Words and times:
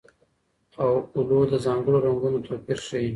اولو 1.15 1.39
د 1.51 1.53
ځانګړو 1.65 1.97
رنګونو 2.05 2.37
توپیر 2.45 2.79
ښيي. 2.87 3.09